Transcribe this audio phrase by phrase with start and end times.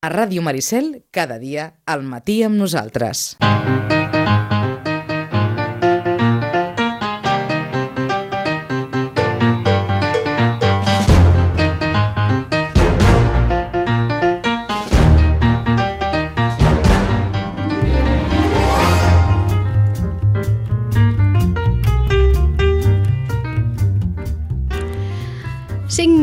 [0.00, 3.34] A Ràdio Maricel, cada dia, al matí amb nosaltres.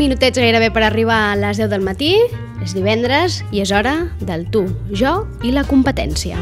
[0.05, 2.13] Minutets gairebé per arribar a les 10 del matí.
[2.65, 6.41] És divendres i és hora del tu, jo i la competència.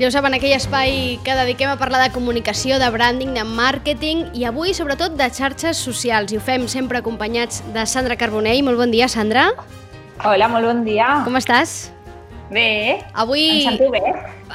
[0.00, 4.30] Ja ho saben, aquell espai que dediquem a parlar de comunicació, de branding, de màrqueting
[4.32, 6.32] i avui sobretot de xarxes socials.
[6.32, 8.64] I ho fem sempre acompanyats de Sandra Carbonell.
[8.64, 9.50] Molt bon dia, Sandra.
[10.20, 11.22] Hola, molt bon dia.
[11.24, 11.88] Com estàs?
[12.50, 13.00] Bé.
[13.14, 13.44] Avui...
[13.62, 14.00] Em sento bé.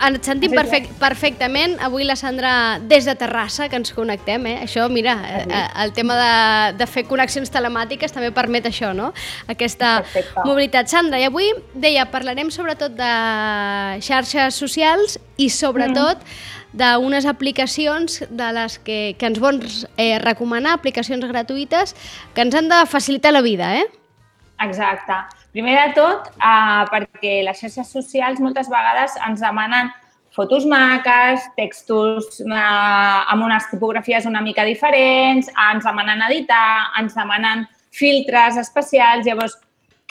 [0.05, 1.77] Ens sentim perfect, perfectament.
[1.82, 2.52] Avui la Sandra
[2.84, 4.57] des de Terrassa, que ens connectem, eh?
[4.68, 6.34] Això, mira, eh, eh, el tema de,
[6.77, 9.07] de fer connexions telemàtiques també permet això, no?
[9.49, 10.44] Aquesta Perfecte.
[10.46, 10.91] mobilitat.
[10.91, 13.13] Sandra, i avui, deia, parlarem sobretot de
[14.05, 16.22] xarxes socials i sobretot
[16.76, 21.96] d'unes aplicacions de les que, que ens vols eh, recomanar, aplicacions gratuïtes,
[22.35, 23.88] que ens han de facilitar la vida, eh?
[24.62, 25.24] Exacte.
[25.55, 29.87] Primer de tot, eh, perquè les xarxes socials moltes vegades ens demanen
[30.35, 32.57] fotos maques, textos eh,
[33.31, 37.63] amb unes tipografies una mica diferents, ens demanen editar, ens demanen
[37.95, 39.23] filtres especials.
[39.23, 39.55] Llavors,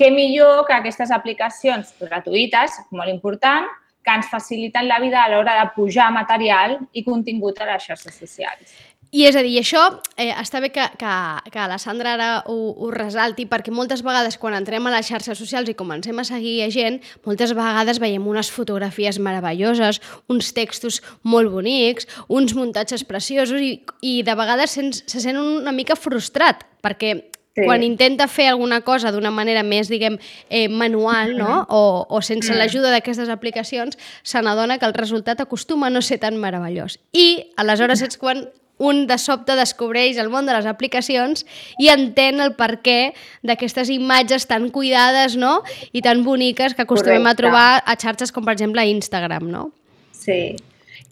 [0.01, 3.69] què millor que aquestes aplicacions gratuïtes, molt important,
[4.01, 8.17] que ens faciliten la vida a l'hora de pujar material i contingut a les xarxes
[8.17, 8.73] socials.
[9.15, 9.81] I és a dir, això
[10.19, 11.11] eh, està bé que, que,
[11.55, 15.39] que la Sandra ara ho, ho resalti, perquè moltes vegades quan entrem a les xarxes
[15.39, 20.99] socials i comencem a seguir a gent, moltes vegades veiem unes fotografies meravelloses, uns textos
[21.23, 26.67] molt bonics, uns muntatges preciosos i, i de vegades sents, se sent una mica frustrat,
[26.83, 27.15] perquè
[27.55, 27.63] Sí.
[27.63, 30.17] quan intenta fer alguna cosa d'una manera més, diguem,
[30.51, 31.61] eh, manual, no?
[31.71, 33.95] o, o sense l'ajuda d'aquestes aplicacions,
[34.27, 36.99] se n'adona que el resultat acostuma a no ser tan meravellós.
[37.15, 38.43] I aleshores és quan
[38.79, 41.45] un de sobte descobreix el món de les aplicacions
[41.79, 43.15] i entén el perquè
[43.47, 45.61] d'aquestes imatges tan cuidades no?
[45.93, 47.43] i tan boniques que acostumem a Correcte.
[47.43, 49.69] trobar a xarxes com, per exemple, Instagram, no?
[50.11, 50.57] Sí,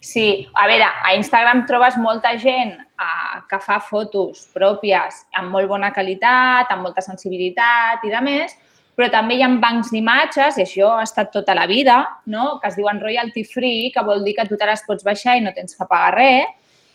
[0.01, 0.47] sí.
[0.53, 5.93] A veure, a Instagram trobes molta gent uh, que fa fotos pròpies amb molt bona
[5.95, 8.57] qualitat, amb molta sensibilitat i de més,
[8.93, 12.59] però també hi ha bancs d'imatges, i això ha estat tota la vida, no?
[12.61, 15.41] que es diuen royalty free, que vol dir que tu te les pots baixar i
[15.41, 16.51] no tens que pagar res,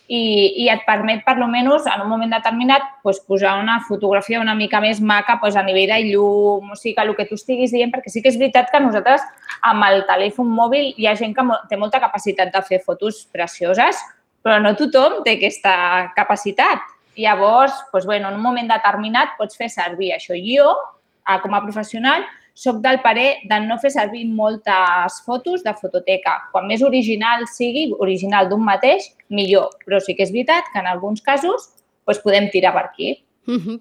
[0.09, 0.19] i,
[0.63, 4.81] i et permet, per almenys, en un moment determinat, doncs, posar una fotografia una mica
[4.81, 7.93] més maca doncs, a nivell de llum, o sigui, que el que tu estiguis dient,
[7.93, 9.21] perquè sí que és veritat que nosaltres,
[9.69, 14.01] amb el telèfon mòbil, hi ha gent que té molta capacitat de fer fotos precioses,
[14.41, 15.75] però no tothom té aquesta
[16.17, 16.81] capacitat.
[17.19, 20.33] Llavors, doncs, bueno, en un moment determinat pots fer servir això.
[20.41, 20.73] Jo,
[21.21, 22.25] eh, com a professional,
[22.59, 26.35] soc del parer de no fer servir moltes fotos de fototeca.
[26.51, 29.71] Quan més original sigui, original d'un mateix, millor.
[29.85, 31.71] Però sí que és veritat que en alguns casos
[32.09, 33.15] doncs podem tirar per aquí.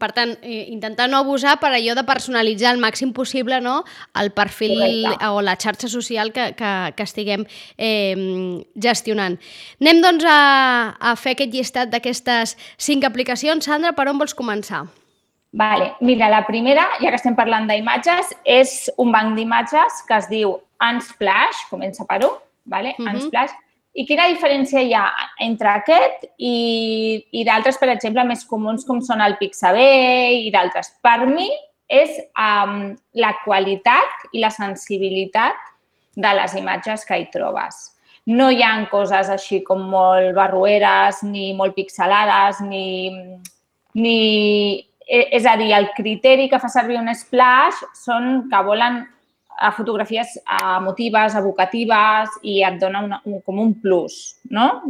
[0.00, 3.82] Per tant, eh, intentar no abusar per allò de personalitzar al màxim possible no?
[4.16, 5.26] el perfil Correcte.
[5.28, 7.44] o la xarxa social que, que, que estiguem
[7.76, 9.36] eh, gestionant.
[9.82, 10.38] Anem doncs a,
[10.96, 13.68] a fer aquest llistat d'aquestes cinc aplicacions.
[13.68, 14.86] Sandra, per on vols començar?
[15.52, 15.94] Vale.
[16.00, 20.58] Mira, la primera, ja que estem parlant d'imatges, és un banc d'imatges que es diu
[20.84, 22.36] Unsplash, comença per un,
[22.66, 22.94] vale?
[22.98, 23.14] Mhm.
[23.14, 23.54] Unsplash.
[23.98, 25.06] I quina diferència hi ha
[25.42, 30.92] entre aquest i, i d'altres, per exemple, més comuns com són el Pixabay i d'altres?
[31.02, 31.48] Per mi
[31.88, 35.56] és um, la qualitat i la sensibilitat
[36.14, 37.96] de les imatges que hi trobes.
[38.28, 43.14] No hi ha coses així com molt barrueres, ni molt pixelades, ni,
[43.96, 44.18] ni...
[45.08, 49.06] eh, És a dir, el criteri que fa servir un splash són que volen
[49.58, 54.82] a fotografies emotives, evocatives i et dona una, un, com un plus no?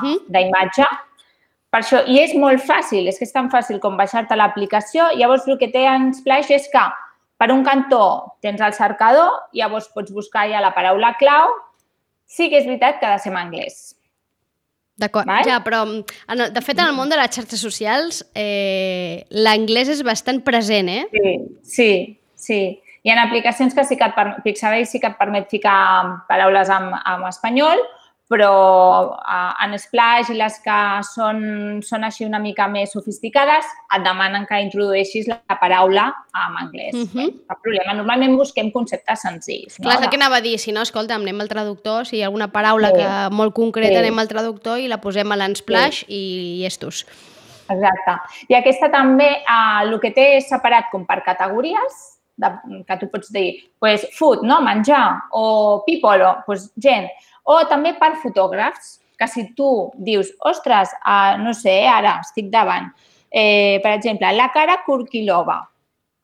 [0.00, 0.30] Mhm.
[0.32, 0.86] d'imatge.
[1.72, 5.08] Per això, i és molt fàcil, és que és tan fàcil com baixar-te l'aplicació.
[5.16, 6.82] Llavors, el que té en Splash és que
[7.40, 11.48] per un cantó tens el cercador, llavors pots buscar ja la paraula clau.
[12.26, 13.96] Sí que és veritat que ha de ser en anglès.
[15.00, 19.88] D'acord, ja, però en de fet en el món de les xarxes socials eh, l'anglès
[19.94, 21.06] és bastant present, eh?
[21.14, 21.32] Sí,
[21.64, 21.90] sí,
[22.36, 22.60] sí.
[23.02, 26.68] Hi ha aplicacions que sí que et permet, Pixabay sí que et permet ficar paraules
[26.70, 27.80] en, en espanyol,
[28.32, 31.42] però uh, en Splash i les que són,
[31.84, 36.96] són així una mica més sofisticades et demanen que introdueixis la paraula en anglès.
[36.96, 37.26] Uh -huh.
[37.50, 37.92] Cap problema.
[37.98, 39.78] Normalment busquem conceptes senzills.
[39.78, 39.84] No?
[39.84, 40.58] Clar, el que anava a dir.
[40.58, 42.96] Si no, escolta, anem al traductor, si hi ha alguna paraula sí.
[42.96, 44.04] que molt concreta, sí.
[44.06, 46.06] anem al traductor i la posem a l'Unsplash sí.
[46.08, 47.04] i, i estos.
[47.68, 48.16] Exacte.
[48.48, 51.92] I aquesta també, eh, el que té és separat com per categories,
[52.36, 52.48] de,
[52.88, 54.60] que tu pots dir, pues, food, no?
[54.60, 57.08] menjar, o people, o pues, gent
[57.44, 59.68] o també per fotògrafs, que si tu
[59.98, 62.90] dius, ostres, uh, no sé, ara estic davant,
[63.30, 65.60] eh, per exemple, la Cara Kurkilova,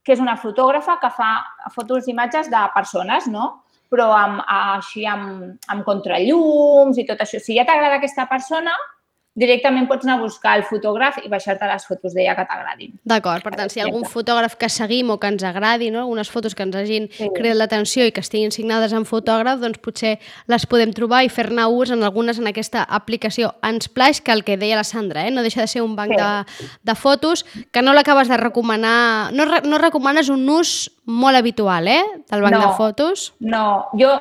[0.02, 1.30] que és una fotògrafa que fa
[1.74, 3.58] fotos d'imatges de persones, no?
[3.88, 7.40] però amb, així amb, amb contrallums i tot això.
[7.40, 8.74] Si ja t'agrada aquesta persona,
[9.38, 12.94] directament pots anar a buscar el fotògraf i baixar-te les fotos d'ella que t'agradin.
[13.08, 16.02] D'acord, per tant, si hi ha algun fotògraf que seguim o que ens agradi, no?
[16.02, 17.30] algunes fotos que ens hagin sí.
[17.36, 20.16] creat l'atenció i que estiguin signades en fotògraf, doncs potser
[20.50, 24.58] les podem trobar i fer-ne ús en algunes en aquesta aplicació Unsplash, que el que
[24.58, 25.34] deia la Sandra, eh?
[25.34, 26.20] no deixa de ser un banc sí.
[26.20, 31.88] de, de fotos, que no l'acabes de recomanar, no, no recomanes un ús molt habitual,
[31.88, 33.32] eh, del banc no, de fotos?
[33.40, 34.18] No, jo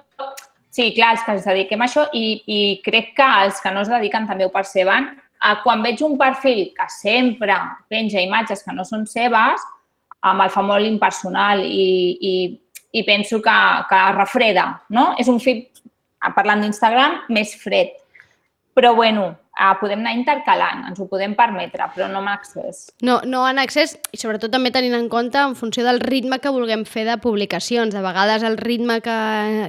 [0.78, 3.82] Sí, clar, els que ens dediquem a això i, i crec que els que no
[3.82, 5.08] es dediquen també ho perceben.
[5.42, 7.56] Eh, quan veig un perfil que sempre
[7.90, 9.64] penja imatges que no són seves,
[10.22, 11.88] amb el fa molt impersonal i,
[12.30, 12.34] i,
[12.94, 13.58] i penso que,
[13.90, 15.08] que refreda, no?
[15.18, 15.82] És un fit,
[16.38, 17.98] parlant d'Instagram, més fred.
[18.78, 22.88] Però, bueno, uh, podem anar intercalant, ens ho podem permetre, però no en accés.
[23.02, 26.54] No, no en accés i sobretot també tenint en compte en funció del ritme que
[26.54, 27.96] vulguem fer de publicacions.
[27.96, 29.18] De vegades el ritme que,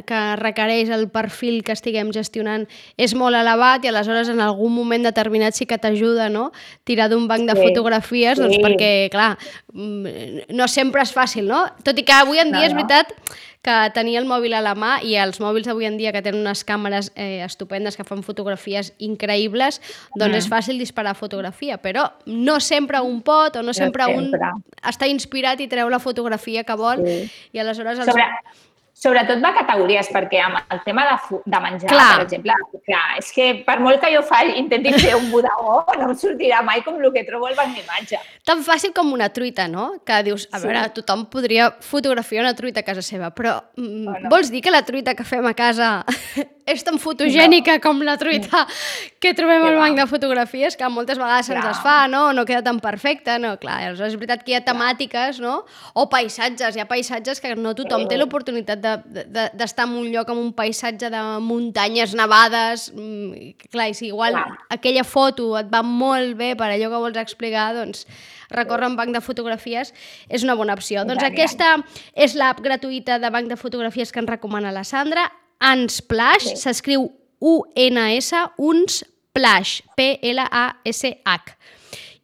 [0.08, 2.68] que requereix el perfil que estiguem gestionant
[3.00, 6.50] és molt elevat i aleshores en algun moment determinat sí que t'ajuda no?
[6.84, 8.62] tirar d'un banc de sí, fotografies doncs sí.
[8.62, 9.32] doncs perquè, clar,
[9.72, 11.64] mm, no sempre és fàcil, no?
[11.84, 13.14] Tot i que avui en dia no, és veritat
[13.62, 16.40] que tenia el mòbil a la mà i els mòbils avui en dia que tenen
[16.44, 19.80] unes càmeres eh, estupendes que fan fotografies increïbles,
[20.14, 20.38] doncs mm.
[20.38, 24.52] és fàcil disparar fotografia, però no sempre un pot o no sempre, no sempre.
[24.54, 27.20] un està inspirat i treu la fotografia que vol sí.
[27.52, 27.98] i aleshores...
[27.98, 28.10] Els...
[28.12, 28.28] Sobre,
[28.98, 32.06] Sobretot va categories, perquè amb el tema de, de menjar, clar.
[32.16, 36.08] per exemple, clar, és que per molt que jo faci, intenti fer un bodegó, no
[36.08, 38.18] em sortirà mai com el que trobo al banc d'imatge.
[38.48, 39.86] Tan fàcil com una truita, no?
[40.02, 40.66] Que dius, a sí.
[40.66, 44.32] veure, tothom podria fotografiar una truita a casa seva, però mm, bueno.
[44.34, 46.00] vols dir que la truita que fem a casa
[46.68, 47.82] és tan fotogènica no.
[47.86, 48.64] com la truita
[49.22, 52.32] que trobem al banc de fotografies, que moltes vegades se'ns es fa, no?
[52.36, 53.54] No queda tan perfecta, no?
[53.62, 55.62] Clar, és veritat que hi ha temàtiques, no?
[55.94, 59.98] O paisatges, hi ha paisatges que no tothom té l'oportunitat de d'estar de, de, en
[60.00, 64.58] un lloc amb un paisatge de muntanyes nevades, mm, clar, i si igual clar.
[64.74, 68.06] aquella foto et va molt bé per allò que vols explicar, doncs
[68.50, 69.92] recórrer un banc de fotografies
[70.28, 71.04] és una bona opció.
[71.04, 71.76] Doncs aquesta
[72.14, 77.08] és l'app gratuïta de banc de fotografies que ens recomana la Sandra, Unsplash, s'escriu
[77.40, 81.58] U-N-S, Unsplash, P-L-A-S-H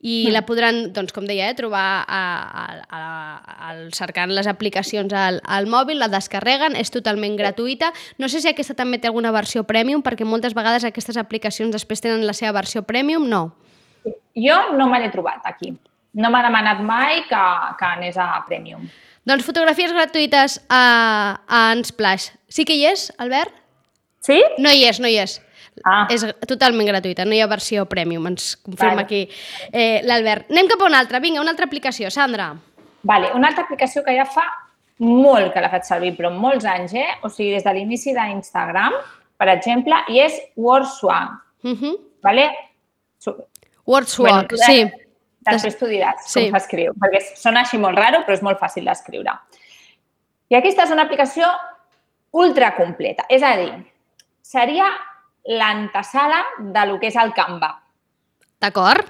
[0.04, 2.98] i la podran, doncs, com deia, eh, trobar a, a, a,
[3.40, 7.88] a, cercant les aplicacions al, al mòbil, la descarreguen, és totalment gratuïta.
[8.20, 12.04] No sé si aquesta també té alguna versió premium, perquè moltes vegades aquestes aplicacions després
[12.04, 13.46] tenen la seva versió premium, no?
[14.36, 15.72] Jo no me l'he trobat aquí.
[16.14, 17.42] No m'ha demanat mai que,
[17.80, 18.84] que anés a premium.
[19.24, 22.28] Doncs fotografies gratuïtes a, a Unsplash.
[22.52, 23.56] Sí que hi és, Albert?
[24.20, 24.36] Sí?
[24.60, 25.40] No hi és, no hi és.
[25.82, 26.06] Ah.
[26.12, 29.04] És totalment gratuïta, no hi ha versió premium, ens confirma vale.
[29.04, 29.22] aquí
[29.72, 30.50] eh, l'Albert.
[30.52, 31.20] Anem cap a una altra.
[31.20, 32.10] Vinga, una altra aplicació.
[32.14, 32.52] Sandra.
[33.02, 34.46] Vale, una altra aplicació que ja fa
[35.02, 37.08] molt que la faig servir, però molts anys, eh?
[37.26, 38.94] O sigui, des de l'inici d'Instagram,
[39.40, 41.34] per exemple, i és WordSwag.
[41.64, 41.80] Uh mhm.
[41.82, 41.98] -huh.
[42.22, 42.50] vale?
[43.86, 44.90] WordSwag, bueno, sí.
[45.44, 46.40] Després t'ho diràs sí.
[46.40, 49.32] com s'escriu, perquè sona així molt raro, però és molt fàcil d'escriure.
[50.48, 51.44] I aquesta és una aplicació
[52.32, 53.26] ultra completa.
[53.28, 53.72] És a dir,
[54.40, 54.86] seria
[55.44, 57.70] l'antesala de lo que és el Canva.
[58.62, 59.08] D'acord.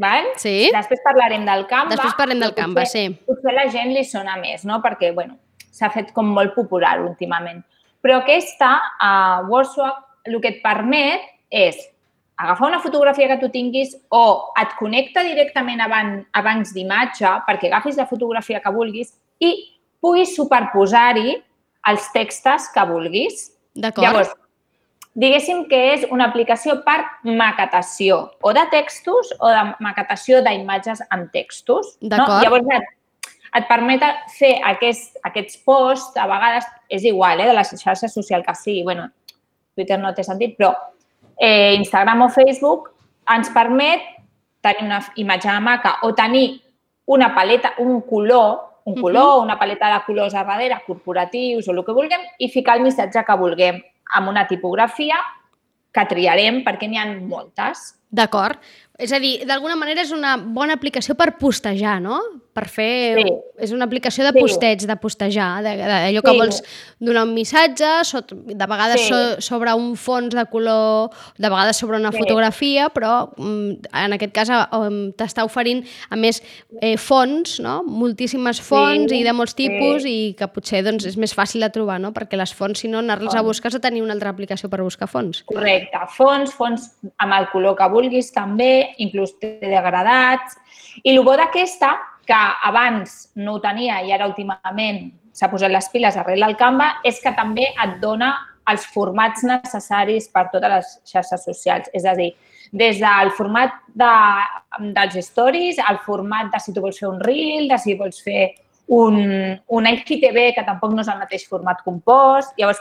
[0.00, 0.28] Val?
[0.40, 0.68] Sí.
[0.74, 1.96] Després parlarem del Canva.
[1.96, 3.26] Després parlem del Canva, potser, sí.
[3.28, 4.80] Potser la gent li sona més, no?
[4.84, 5.38] Perquè, bueno,
[5.72, 7.62] s'ha fet com molt popular últimament.
[8.04, 11.78] Però aquesta, a uh, WordSwap, el que et permet és
[12.36, 17.30] agafar una fotografia que tu tinguis o et connecta directament a, ban a bancs d'imatge
[17.46, 19.52] perquè agafis la fotografia que vulguis i
[20.04, 21.38] puguis superposar-hi
[21.88, 23.46] els textos que vulguis.
[23.72, 24.04] D'acord.
[24.04, 24.34] Llavors,
[25.16, 31.30] diguéssim que és una aplicació per maquetació o de textos o de maquetació d'imatges amb
[31.32, 31.94] textos.
[32.04, 32.26] No?
[32.44, 32.90] Llavors et,
[33.56, 34.04] et permet
[34.36, 38.84] fer aquest, aquests posts, a vegades és igual, eh, de la xarxa social que sigui,
[38.84, 39.08] bueno,
[39.74, 40.74] Twitter no té sentit, però
[41.40, 42.92] eh, Instagram o Facebook
[43.32, 44.04] ens permet
[44.60, 46.60] tenir una imatge de maca o tenir
[47.06, 49.42] una paleta, un color, un color, uh -huh.
[49.42, 53.24] una paleta de colors a darrere, corporatius o el que vulguem, i ficar el missatge
[53.24, 53.82] que vulguem
[54.14, 55.18] amb una tipografia
[55.96, 57.94] que triarem perquè n'hi ha moltes.
[58.12, 58.60] D'acord.
[59.00, 62.20] És a dir, d'alguna manera és una bona aplicació per postejar, no?
[62.56, 63.18] Per fer...
[63.20, 63.32] Sí.
[63.66, 64.40] És una aplicació de Sí.
[64.40, 66.38] posteig, de postejar, d'allò que Sí.
[66.38, 66.58] vols
[67.00, 69.08] donar un missatge, sot- de vegades Sí.
[69.08, 72.18] so, sobre un fons de color, de vegades sobre una Sí.
[72.18, 76.42] fotografia, però mm, en aquest cas um, t'està oferint, a més,
[76.82, 77.82] eh, fonts, no?
[77.84, 80.30] Moltíssimes fonts Sí, i de molts tipus sí.
[80.30, 82.12] i que potser doncs, és més fàcil de trobar, no?
[82.12, 84.82] Perquè les fonts, si no, anar-les a buscar has de tenir una altra aplicació per
[84.82, 85.42] buscar fonts.
[85.44, 85.96] Correcte.
[86.16, 90.56] Fons, fons amb el color que vulguis també, inclús degradats.
[91.02, 91.96] I el bo d'aquesta,
[92.26, 96.96] que abans no ho tenia i ara últimament s'ha posat les piles arrel del Canva,
[97.04, 98.34] és que també et dona
[98.66, 101.90] els formats necessaris per totes les xarxes socials.
[101.94, 102.32] És a dir,
[102.72, 104.12] des del format de,
[104.96, 108.48] dels stories, al format de si tu vols fer un reel, de si vols fer
[108.88, 109.20] un,
[109.68, 112.56] un IGTV, que tampoc no és el mateix format compost.
[112.58, 112.80] Llavors,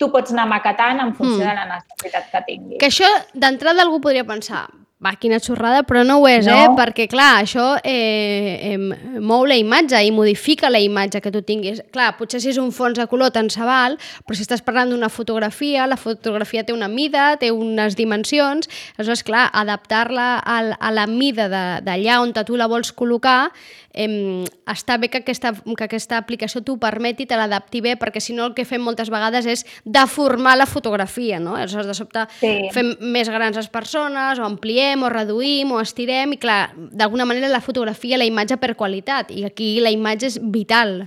[0.00, 1.48] tu pots anar maquetant en funció Mm.
[1.48, 2.78] de la necessitat que tinguis.
[2.80, 4.66] Que això, d'entrada, algú podria pensar
[5.02, 6.52] va, quina xorrada, però no ho és, No.
[6.52, 6.68] eh?
[6.76, 11.80] Perquè, clar, això eh, eh, mou la imatge i modifica la imatge que tu tinguis.
[11.90, 14.90] Clar, potser si és un fons de color tant se val, però si estàs parlant
[14.92, 20.90] d'una fotografia, la fotografia té una mida, té unes dimensions, aleshores, clar, adaptar-la al- a
[20.92, 23.50] la mida de- d'allà on tu la vols col·locar,
[23.94, 28.32] eh, està bé que aquesta, que aquesta aplicació t'ho permeti, te l'adapti bé, perquè si
[28.32, 31.56] no el que fem moltes vegades és deformar la fotografia, no?
[31.56, 32.68] Aleshores, de sobte, Sí.
[32.72, 37.48] fem més grans les persones, o ampliem, o reduïm, o estirem, i clar, d'alguna manera
[37.48, 41.06] la fotografia, la imatge per qualitat, i aquí la imatge és vital.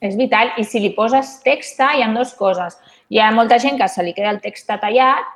[0.00, 0.54] És vital.
[0.56, 2.78] I si li poses text, hi ha dues coses.
[3.10, 5.26] Hi ha molta gent que se li queda el text tallat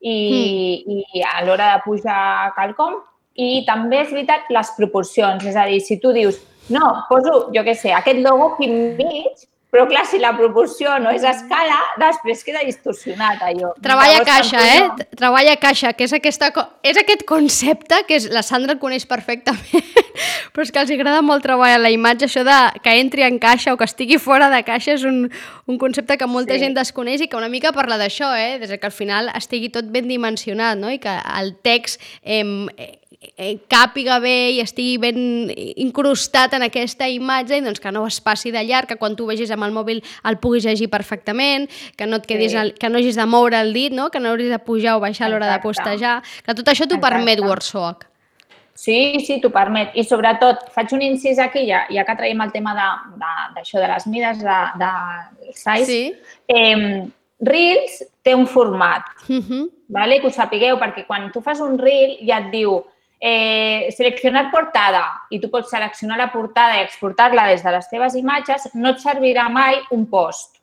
[0.00, 1.00] i, Hmm.
[1.14, 2.98] i a l'hora de pujar quelcom.
[3.36, 5.44] I també és veritat les proporcions.
[5.44, 9.46] És a dir, si tu dius, no, poso, jo què sé, aquest logo aquí enmig,
[9.70, 13.70] però clar, si la proporció no és a escala, després queda distorsionat allò.
[13.82, 14.80] Treballa Llavors, caixa, eh?
[14.88, 16.50] no- Treballa caixa, que és, aquesta,
[16.82, 19.86] és aquest concepte que és, la Sandra el coneix perfectament,
[20.52, 23.72] però és que els agrada molt treballar la imatge, això de que entri en caixa
[23.72, 25.28] o que estigui fora de caixa és un,
[25.70, 26.64] un concepte que molta Sí.
[26.64, 28.58] gent desconeix i que una mica parla d'això, eh?
[28.58, 30.90] des que al final estigui tot ben dimensionat no?
[30.90, 32.42] i que el text eh,
[33.68, 38.50] càpiga bé i estigui ben incrustat en aquesta imatge i doncs que no es passi
[38.50, 42.16] de llarg, que quan tu vegis amb el mòbil el puguis llegir perfectament, que no
[42.16, 42.56] et quedis Sí.
[42.56, 44.08] el, que no hagis de moure el dit, no?
[44.10, 46.98] que no hauris de pujar o baixar a l'hora de postejar, que tot això t'ho
[47.00, 48.06] permet WordSock.
[48.74, 49.90] Sí, sí, t'ho permet.
[49.94, 53.80] I sobretot, faig un incís aquí, ja, ja que traiem el tema d'això de, d'això
[53.82, 55.84] de les mides de, de size.
[55.84, 56.14] Sí.
[56.48, 57.04] Eh,
[57.40, 59.70] Reels té un format, Uh -huh.
[59.88, 60.20] vale?
[60.20, 62.82] que ho sapigueu, perquè quan tu fas un Reel ja et diu
[63.20, 68.16] eh, seleccionar portada i tu pots seleccionar la portada i exportar-la des de les teves
[68.16, 70.56] imatges, no et servirà mai un post.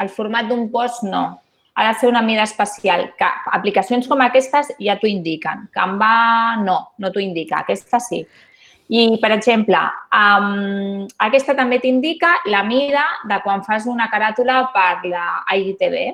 [0.00, 1.40] El format d'un post no.
[1.74, 3.06] Ha de ser una mida especial.
[3.16, 5.68] Que aplicacions com aquestes ja t'ho indiquen.
[5.72, 7.62] Canva no, no t'ho indica.
[7.64, 8.20] Aquesta sí.
[8.90, 9.78] I, per exemple,
[10.10, 16.10] um, aquesta també t'indica la mida de quan fas una caràtula per la IGTV.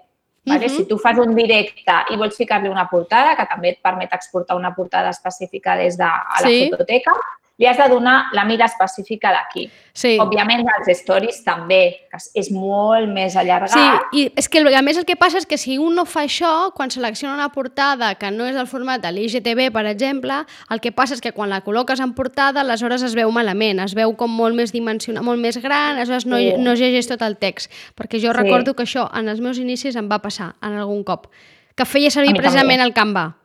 [0.46, 0.66] Vale?
[0.68, 0.76] Mhm.
[0.76, 4.56] Si tu fas un directe i vols ficar-li una portada, que també et permet exportar
[4.56, 6.68] una portada específica des de a la Sí.
[6.70, 7.12] fototeca,
[7.58, 9.70] li has de donar la mida específica d'aquí.
[9.94, 10.18] Sí.
[10.20, 13.70] Òbviament, els stories també, que és- molt més allargat.
[14.12, 16.24] Sí, i és que a més el que passa és que si un no fa
[16.24, 20.80] això, quan selecciona una portada que no és del format de l'IGTV, per exemple, el
[20.80, 24.14] que passa és que quan la col·loques en portada, aleshores es veu malament, es veu
[24.16, 26.52] com molt més dimensionat, molt més gran, aleshores no, Sí.
[26.58, 27.70] no llegeix tot el text.
[27.96, 28.36] Perquè jo Sí.
[28.36, 31.28] recordo que això en els meus inicis em va passar en algun cop,
[31.74, 32.84] que feia servir precisament també.
[32.84, 33.36] el Canva.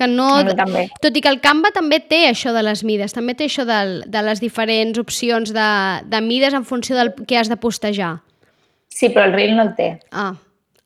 [0.00, 0.86] Que no, també.
[1.04, 3.80] tot i que el Canva també té això de les mides, també té això de,
[4.08, 5.68] de les diferents opcions de,
[6.08, 8.14] de mides en funció del que has de postejar.
[8.88, 9.90] Sí, però el Reel no el té.
[10.10, 10.32] Ah,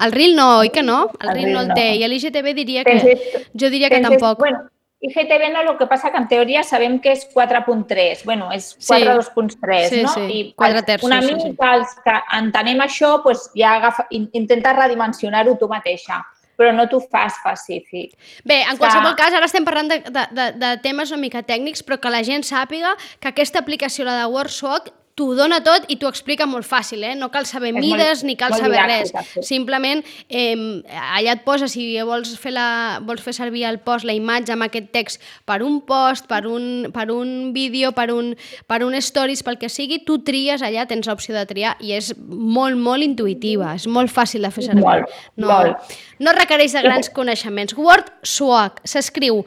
[0.04, 1.10] el Reel no, oi que no?
[1.20, 1.88] El, El Reel no el Reel té.
[1.94, 2.04] no.
[2.04, 2.98] I l'IGTV diria que...
[2.98, 4.38] Penses- Jo diria que Penses, tampoc.
[4.42, 4.64] Bueno,
[5.04, 8.92] IGTV no, el que passa que en teoria sabem que és 4.3, bueno, és Sí.
[8.94, 10.08] 4.2.3, Sí, no?
[10.14, 11.44] sí, I terços, una sí, mica
[11.74, 11.78] sí.
[11.78, 16.22] els que entenem això, doncs ja agafa, in- intenta redimensionar-ho tu mateixa,
[16.56, 18.14] però no t'ho fa específic.
[18.46, 21.84] Bé, en qualsevol cas, ara estem parlant de, de, de, de temes una mica tècnics,
[21.86, 25.94] però que la gent sàpiga que aquesta aplicació, la de WordSock, t'ho dona tot i
[25.96, 27.14] t'ho explica molt fàcil, eh?
[27.14, 29.12] No cal saber És mides molt- ni cal saber res.
[29.12, 29.42] didàctica, sí.
[29.46, 30.82] Simplement, eh,
[31.14, 34.62] allà et posa, si vols fer, la, vols fer servir el post, la imatge amb
[34.66, 38.34] aquest text per un post, per un, per un vídeo, per un,
[38.66, 42.12] per un stories, pel que sigui, tu tries allà, tens l'opció de triar i és
[42.18, 44.82] molt, molt intuïtiva, és molt fàcil de fer servir.
[44.82, 45.06] Molt,
[45.36, 45.76] no, molt.
[46.18, 47.74] no requereix de grans coneixements.
[47.78, 49.44] WordSwag s'escriu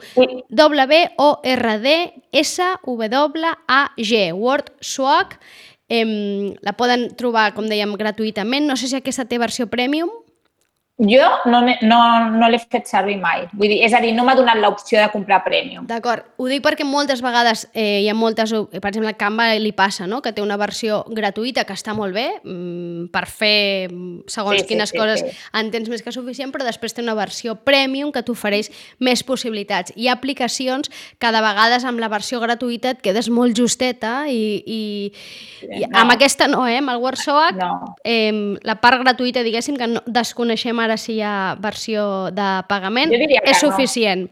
[2.32, 2.62] Sí.
[2.84, 4.32] W-O-R-D-S-W-A-G.
[4.32, 5.38] WordSwag
[5.88, 8.66] em, la poden trobar, com dèiem, gratuïtament.
[8.68, 10.10] No sé si aquesta té versió premium.
[10.98, 11.98] Jo no, no,
[12.34, 13.44] no l'he fet servir mai.
[13.52, 15.84] Vull dir, és a dir, no m'ha donat l'opció de comprar Premium.
[15.86, 19.70] D'acord, ho dic perquè moltes vegades eh, hi ha moltes, per exemple, a Canva li
[19.76, 24.24] passa, no?, que té una versió gratuïta que està molt bé mm, per fer mm,
[24.26, 25.30] segons Sí, sí, quines sí, coses sí.
[25.60, 29.94] en tens més que suficient, però després té una versió premium que t'ofereix més possibilitats.
[29.94, 30.90] Hi ha aplicacions
[31.22, 34.82] que de vegades amb la versió gratuïta et quedes molt justeta i, i,
[35.62, 35.92] i no.
[36.02, 36.80] amb aquesta no, eh?
[36.82, 37.94] Amb el WordSoak No.
[38.02, 43.12] eh, la part gratuïta, diguéssim, que no, desconeixem ara si hi ha versió de pagament,
[43.12, 43.68] és no.
[43.68, 44.28] suficient.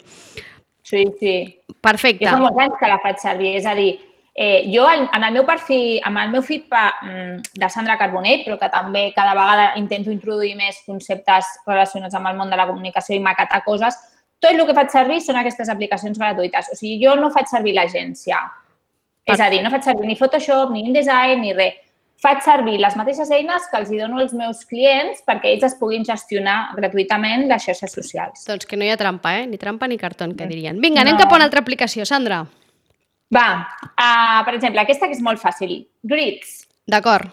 [0.87, 1.37] Sí, sí.
[1.83, 2.25] Perfecte.
[2.25, 3.57] Jo fa molts anys que la faig servir.
[3.59, 3.91] És a dir,
[4.35, 8.45] eh, jo en, el meu perfil, amb el meu feed pa, mm, de Sandra Carbonell,
[8.47, 12.69] però que també cada vegada intento introduir més conceptes relacionats amb el món de la
[12.69, 13.99] comunicació i maquetar coses,
[14.39, 16.71] tot el que faig servir són aquestes aplicacions gratuïtes.
[16.73, 18.39] O sigui, jo no faig servir l'agència.
[19.27, 21.83] És a dir, no faig servir ni Photoshop, ni InDesign, ni res.
[22.23, 25.75] Faig servir les mateixes eines que els hi dono als meus clients perquè ells es
[25.77, 28.45] puguin gestionar gratuïtament les xarxes socials.
[28.49, 29.47] Doncs que no hi ha trampa, eh?
[29.47, 30.81] Ni trampa ni cartó, que dirien.
[30.81, 31.21] Vinga, anem No.
[31.21, 32.47] cap a una altra aplicació, Sandra.
[33.35, 35.87] Va, uh, per exemple, aquesta que és molt fàcil.
[36.03, 36.67] Grids.
[36.87, 37.29] D'acord.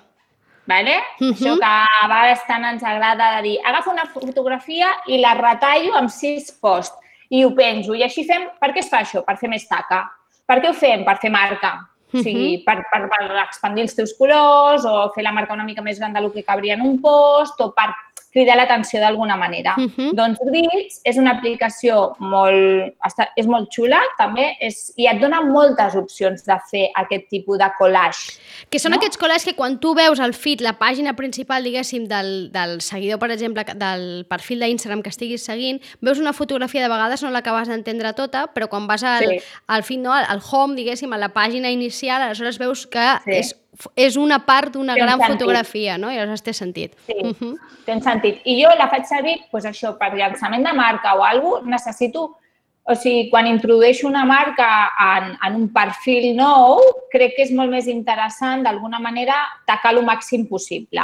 [0.65, 0.97] Vale?
[1.19, 1.31] Mhm.
[1.33, 5.95] Això que a vegades tant ens agrada de dir agafo una fotografia i la retallo
[5.95, 6.95] amb sis posts
[7.29, 7.95] i ho penjo.
[7.95, 8.47] I així fem...
[8.59, 9.23] Per què es fa això?
[9.25, 10.05] Per fer més taca.
[10.45, 11.03] Per què ho fem?
[11.05, 11.73] Per fer marca.
[12.13, 15.81] O sigui, per, per, per expandir els teus colors o fer la marca una mica
[15.81, 17.89] més gran del que cabria en un post o per
[18.33, 19.75] cridar l'atenció d'alguna manera.
[19.77, 20.11] Mhm.
[20.17, 25.41] Doncs Grids és una aplicació molt, està, és molt xula, també, és, i et dona
[25.45, 28.33] moltes opcions de fer aquest tipus de collage.
[28.69, 28.97] Que són No?
[28.97, 33.19] aquests col·legs que quan tu veus el feed, la pàgina principal, diguéssim, del, del seguidor,
[33.19, 37.67] per exemple, del perfil d'Instagram que estiguis seguint, veus una fotografia, de vegades no l'acabes
[37.69, 39.37] d'entendre tota, però quan vas al, Sí.
[39.67, 43.31] al feed, no, al, al home, diguéssim, a la pàgina inicial, aleshores veus que Sí.
[43.31, 43.55] és,
[43.95, 45.33] és una part d'una Té un gran sentit.
[45.39, 46.11] fotografia, no?
[46.11, 46.95] I aleshores té sentit.
[47.07, 47.57] Sí, Mhm.
[47.85, 48.41] té un sentit.
[48.45, 52.37] I jo la faig servir, doncs això, per llançament de marca o alguna cosa, necessito,
[52.85, 56.79] o sigui, quan introdueixo una marca en, en un perfil nou,
[57.11, 59.33] crec que és molt més interessant, d'alguna manera,
[59.65, 61.01] tacar el màxim possible.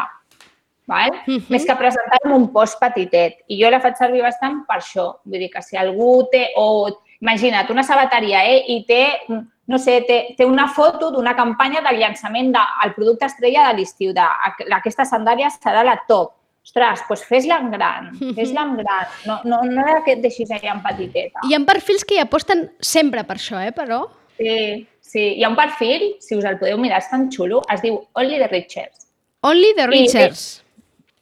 [0.85, 1.11] Val?
[1.27, 1.45] Mhm.
[1.49, 3.43] Més que presentar-me un post petitet.
[3.47, 5.19] I jo la faig servir bastant per això.
[5.23, 6.89] Vull dir que si algú té, o
[7.21, 9.19] imagina't, una sabateria, eh, i té,
[9.69, 14.13] no sé, té, té una foto d'una campanya del llançament del producte estrella de l'estiu,
[14.17, 16.33] d'aquesta sandàlia serà la top.
[16.65, 19.13] Ostres, doncs fes-la en gran, fes-la en gran.
[19.25, 21.41] No, no, no que et deixis allà en petiteta.
[21.47, 24.03] Hi ha perfils que hi aposten sempre per això, eh, però...
[24.39, 24.57] Sí,
[25.01, 25.23] sí.
[25.39, 28.37] Hi ha un perfil, si us el podeu mirar, és tan xulo, es diu Only
[28.43, 29.07] the Richers.
[29.41, 30.43] Only the Richards.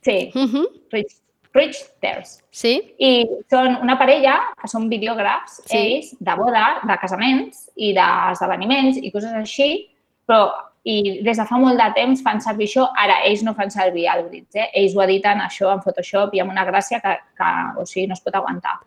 [0.03, 0.65] Sí, Mhm.
[0.91, 1.15] Rich,
[1.57, 2.37] Richters.
[2.53, 2.75] Sí?
[3.01, 5.77] I són una parella que són videògrafs, Sí.
[5.77, 9.87] ells, de boda, de casaments i d'esdeveniments i coses així,
[10.27, 10.51] però
[10.87, 12.85] i des de fa molt de temps fan servir això.
[12.95, 14.69] Ara, ells no fan servir el Grids, eh?
[14.73, 17.49] Ells ho editen això en Photoshop i amb una gràcia que, que
[17.81, 18.77] o sigui, no es pot aguantar.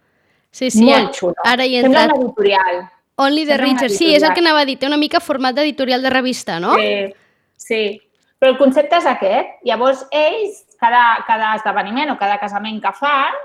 [0.50, 0.83] Sí, sí.
[0.85, 1.35] molt xulo.
[1.44, 2.16] Ara hi he Sembla entrat.
[2.18, 2.80] un editorial.
[3.16, 3.98] Only the Sembla Richards.
[3.98, 4.78] Sí, és el que anava a dir.
[4.80, 6.74] Té una mica format d'editorial de revista, no?
[6.80, 7.12] Sí,
[7.56, 7.83] sí.
[8.40, 9.59] Però el concepte és aquest.
[9.68, 13.36] Llavors, ells, cada, cada esdeveniment o cada casament que fan,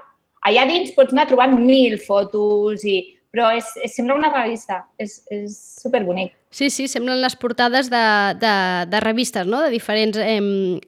[0.48, 3.00] allà dins pots anar trobant mil fotos, i,
[3.34, 4.84] però és, és sembla una revista.
[5.02, 6.34] És, és superbonic.
[6.56, 8.00] Sí, sí, semblen les portades de,
[8.40, 8.54] de,
[8.88, 9.60] de revistes, no?
[9.66, 10.40] De diferents eh,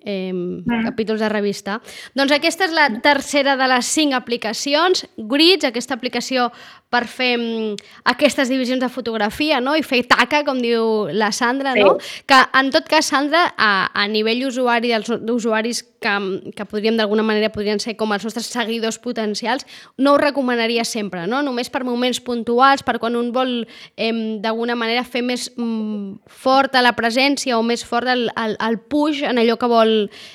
[0.05, 0.85] eh, Mm.
[0.85, 1.81] capítols de revista.
[2.15, 5.03] Doncs aquesta és la tercera de les cinc aplicacions.
[5.17, 6.47] Grids, aquesta aplicació
[6.89, 7.75] per fer mm,
[8.07, 9.75] aquestes divisions de fotografia, no?
[9.75, 11.83] I fer taca, com diu la Sandra, Sí.
[11.83, 11.97] no?
[12.25, 16.13] Que, en tot cas, Sandra, a, a nivell usuari dels usuaris que,
[16.55, 19.65] que podríem d'alguna manera podrien ser com els nostres seguidors potencials,
[19.97, 21.41] no ho recomanaria sempre, no?
[21.43, 23.65] Només per moments puntuals, per quan un vol
[23.97, 28.79] eh, d'alguna manera fer més mm, forta la presència o més fort el, el, el
[28.89, 29.93] push en allò que vol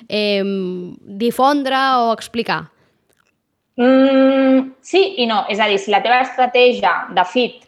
[0.08, 0.42] eh,
[1.22, 2.64] difondre o explicar.
[3.80, 5.44] Mm, sí i no.
[5.48, 7.62] És a dir, si la teva estratègia de fit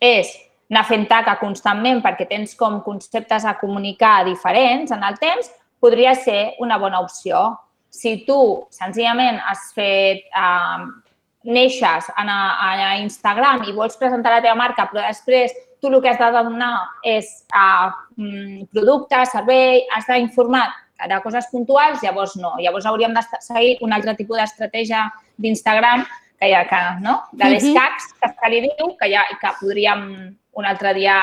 [0.00, 0.32] és
[0.70, 5.50] anar fent taca constantment perquè tens com conceptes a comunicar diferents en el temps,
[5.82, 7.50] podria ser una bona opció.
[7.90, 10.90] Si tu senzillament has fet, eh,
[11.44, 16.10] neixes a, a Instagram i vols presentar la teva marca, però després tu el que
[16.10, 20.68] has de donar és a mm, producte, servei, has d'informar
[21.08, 22.54] de coses puntuals, llavors no.
[22.60, 25.06] Llavors hauríem de seguir un altre tipus d'estratègia
[25.38, 26.04] d'Instagram
[26.40, 27.22] que hi ha, que, no?
[27.32, 27.74] de les Mhm.
[27.74, 31.14] CACs, que se li diu, que, ja, que podríem un altre dia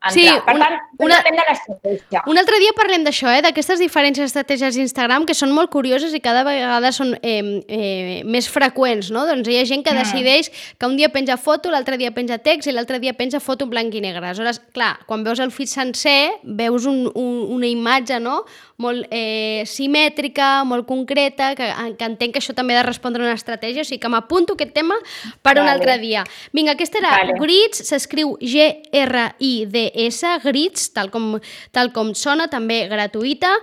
[0.00, 0.12] entrar.
[0.12, 2.22] Sí, per una- tant, una- depèn de l'estratègia.
[2.26, 3.42] Un altre dia parlem d'això, eh?
[3.44, 8.48] d'aquestes diferents estratègies d'Instagram que són molt curioses i cada vegada són eh, eh, més
[8.48, 9.26] freqüents, no?
[9.28, 12.66] Doncs hi ha gent que decideix que un dia penja foto, l'altre dia penja text
[12.68, 14.24] i l'altre dia penja foto en blanc i negre.
[14.24, 18.44] Aleshores, clar, quan veus el feed sencer, veus un, un, una imatge no?
[18.80, 21.66] molt eh, simètrica, molt concreta, que,
[21.98, 24.54] que entenc que això també ha de respondre a una estratègia, o sigui que m'apunto
[24.56, 24.96] aquest tema
[25.42, 25.74] per un Vale.
[25.76, 26.24] altre dia.
[26.56, 27.36] Vinga, aquesta era Vale.
[27.38, 28.38] Grids, s'escriu
[28.70, 31.38] G-R-I-D-S, Grids, tal com,
[31.72, 33.54] tal com sona, també gratuïta.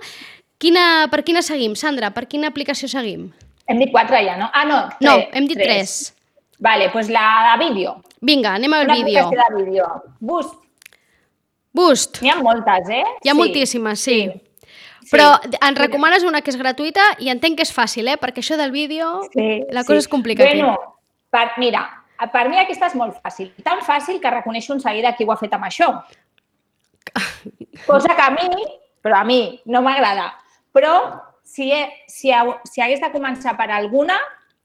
[0.58, 2.10] Quina, per quina seguim, Sandra?
[2.14, 3.28] Per quina aplicació seguim?
[3.68, 4.48] Hem dit quatre ja, no?
[4.52, 5.04] Ah, no, tres.
[5.06, 5.98] No, hem dit tres.
[6.64, 7.98] Vale, doncs la de vídeo.
[8.20, 9.26] Vinga, anem al Una vídeo.
[9.26, 9.88] aplicació de vídeo.
[10.18, 10.56] Boost.
[11.72, 12.22] Boost.
[12.24, 13.04] N'hi ha moltes, eh?
[13.22, 14.18] Hi ha moltíssimes, sí.
[14.26, 15.12] Sí.
[15.12, 18.16] Però ens recomanes una que és gratuïta i entenc que és fàcil, eh?
[18.20, 20.50] Perquè això del vídeo, Sí, la cosa és complicada.
[20.50, 20.74] Bueno,
[21.30, 21.84] per, mira,
[22.32, 23.52] per mi aquesta és molt fàcil.
[23.62, 25.92] Tan fàcil que reconeixo un seguida qui ho ha fet amb això.
[27.86, 28.48] Cosa que a mi,
[29.02, 30.32] però a mi no m'agrada.
[30.74, 30.94] Però
[31.44, 32.34] si, he, si,
[32.68, 34.18] si hagués de començar per alguna,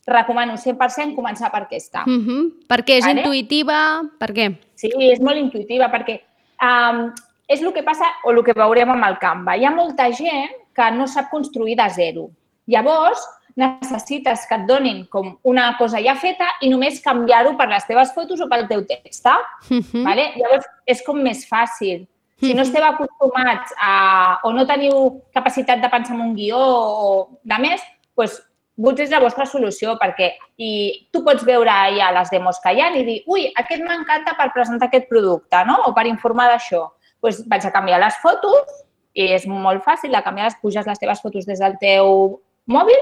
[0.05, 2.03] recomano 100% començar per aquesta.
[2.07, 2.41] Uh -huh.
[2.67, 3.21] Perquè és Vale.
[3.21, 4.57] intuïtiva, per què?
[4.75, 6.19] Sí, és molt intuïtiva perquè
[6.61, 7.13] um,
[7.47, 9.55] és el que passa o el que veurem amb el Canva.
[9.55, 12.29] Hi ha molta gent que no sap construir de zero.
[12.65, 13.21] Llavors,
[13.59, 18.13] necessites que et donin com una cosa ja feta i només canviar-ho per les teves
[18.15, 19.25] fotos o pel teu text.
[19.25, 20.03] Uh -huh.
[20.03, 20.31] Vale?
[20.35, 22.07] Llavors, és com més fàcil.
[22.39, 27.39] Si no esteu acostumats a, o no teniu capacitat de pensar en un guió o
[27.43, 27.81] de més,
[28.17, 28.41] doncs
[28.75, 32.81] Boots és la vostra solució perquè i tu pots veure ja les demos que hi
[32.81, 35.77] ha i dir, ui, aquest m'encanta per presentar aquest producte, no?
[35.85, 36.87] O per informar d'això.
[37.21, 38.81] Doncs vaig a canviar les fotos
[39.13, 42.97] i és molt fàcil de canviar, les puges les teves fotos des del teu mòbil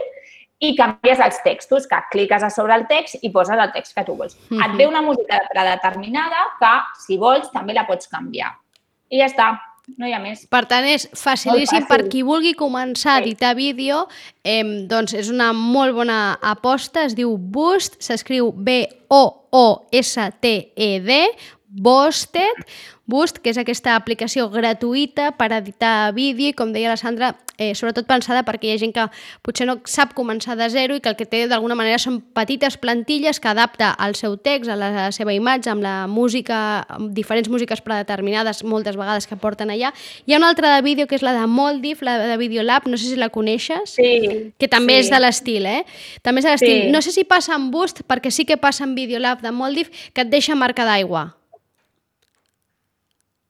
[0.61, 4.03] i canvies els textos, que cliques a sobre el text i poses el text que
[4.05, 4.37] tu vols.
[4.49, 4.61] Mhm.
[4.61, 8.53] Et ve una música predeterminada que, si vols, també la pots canviar.
[9.09, 9.59] I ja està,
[9.97, 10.45] no hi ha més.
[10.47, 13.23] Per tant, és facilíssim per qui vulgui començar a Sí.
[13.23, 14.07] editar vídeo,
[14.43, 18.53] eh, doncs és una molt bona aposta, es diu Boost, s'escriu
[19.91, 21.11] B-O-O-S-T-E-D,
[21.71, 22.65] Boosted,
[23.07, 27.71] Boost, que és aquesta aplicació gratuïta per editar vídeo i, com deia la Sandra, eh,
[27.75, 29.05] sobretot pensada perquè hi ha gent que
[29.45, 32.75] potser no sap començar de zero i que el que té d'alguna manera són petites
[32.81, 37.49] plantilles que adapta al seu text, a la seva imatge, amb la música, amb diferents
[37.51, 39.93] músiques predeterminades moltes vegades que porten allà.
[40.25, 42.99] Hi ha una altra de vídeo que és la de Moldif, la de Videolab, no
[42.99, 43.95] sé si la coneixes.
[43.95, 44.51] Sí.
[44.59, 45.07] Que també sí.
[45.07, 45.83] és de l'estil, eh?
[46.21, 46.79] També és de l'estil.
[46.87, 46.95] Sí.
[46.95, 50.27] No sé si passa en Boost, perquè sí que passa en Videolab de Moldif, que
[50.27, 51.31] et deixa marca d'aigua.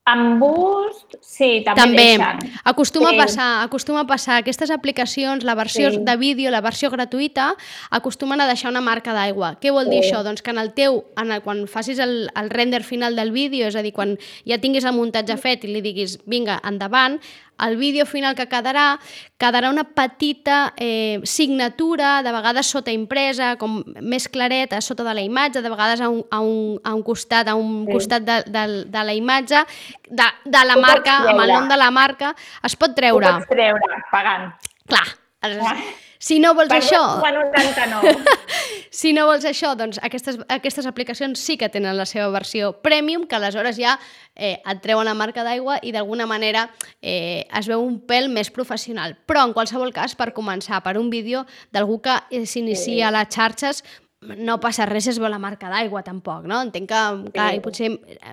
[0.04, 2.02] En Boost, sí, també, També.
[2.18, 2.38] deixen.
[2.64, 3.14] Acostuma Sí.
[3.14, 4.36] a passar, acostuma a passar.
[4.38, 5.98] Aquestes aplicacions, la versió Sí.
[6.00, 7.54] de vídeo, la versió gratuïta,
[7.88, 9.60] acostumen a deixar una marca d'aigua.
[9.60, 10.10] Què vol dir Sí.
[10.10, 10.24] això?
[10.24, 13.68] Doncs que en el teu, en el, quan facis el, el render final del vídeo,
[13.68, 17.20] és a dir, quan ja tinguis el muntatge fet i li diguis, vinga, endavant,
[17.60, 18.98] el vídeo final que quedarà,
[19.38, 25.22] quedarà una petita eh, signatura, de vegades sota impresa, com més clareta, sota de la
[25.22, 27.92] imatge, de vegades a un, a un, a un costat, a un Sí.
[27.92, 29.64] costat de, de, de la imatge,
[30.08, 33.26] de, de la Ho marca, amb el nom de la marca, es pot Ho treure.
[33.38, 34.52] pots treure pagant.
[34.88, 35.06] Clar,
[35.40, 35.84] aleshores,
[36.22, 38.12] si no vols Per això, 2,99.
[38.94, 43.24] si no vols això, doncs aquestes, aquestes aplicacions sí que tenen la seva versió premium,
[43.26, 43.96] que aleshores ja
[44.36, 46.68] eh, et treuen la marca d'aigua i d'alguna manera
[47.00, 49.16] eh, es veu un pèl més professional.
[49.26, 51.42] Però en qualsevol cas, per començar, per un vídeo
[51.74, 53.82] d'algú que eh, s'inicia a les xarxes,
[54.22, 56.60] no passa res es veu la marca d'aigua tampoc, no?
[56.62, 57.04] Entenc que,
[57.34, 57.60] que Sí.
[57.64, 57.88] potser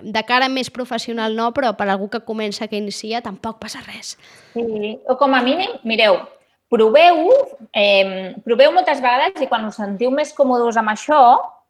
[0.06, 4.14] de cara més professional no, però per algú que comença, que inicia, tampoc passa res.
[4.54, 5.00] Sí.
[5.10, 6.20] O com a mínim, mireu,
[6.70, 7.26] proveu,
[7.74, 11.18] eh, proveu moltes vegades i quan us sentiu més còmodes amb això,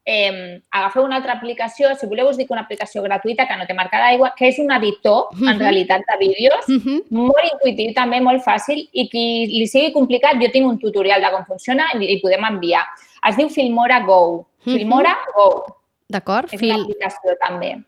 [0.05, 3.75] eh, agafeu una altra aplicació, si voleu us dic una aplicació gratuïta que no té
[3.75, 5.59] marca d'aigua, que és un editor, en Mhm.
[5.59, 7.05] realitat, de vídeos, Uh -huh.
[7.11, 11.31] molt intuïtiu també, molt fàcil, i qui li sigui complicat, jo tinc un tutorial de
[11.31, 12.85] com funciona i li podem enviar.
[13.29, 14.47] Es diu Filmora Go.
[14.65, 14.75] Mhm.
[14.77, 15.77] Filmora Go.
[16.09, 16.53] D'acord?
[16.53, 17.83] És una Fil, aplicació també.